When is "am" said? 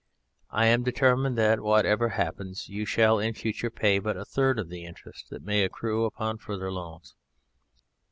0.65-0.81